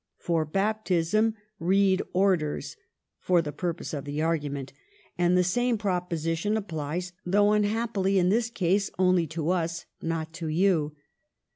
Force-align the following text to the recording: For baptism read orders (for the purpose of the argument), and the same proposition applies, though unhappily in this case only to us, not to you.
For 0.17 0.45
baptism 0.45 1.35
read 1.59 2.01
orders 2.11 2.75
(for 3.19 3.39
the 3.39 3.51
purpose 3.51 3.93
of 3.93 4.03
the 4.03 4.19
argument), 4.19 4.73
and 5.15 5.37
the 5.37 5.43
same 5.43 5.77
proposition 5.77 6.57
applies, 6.57 7.13
though 7.23 7.51
unhappily 7.51 8.17
in 8.17 8.29
this 8.29 8.49
case 8.49 8.89
only 8.97 9.27
to 9.27 9.51
us, 9.51 9.85
not 10.01 10.33
to 10.33 10.47
you. 10.47 10.95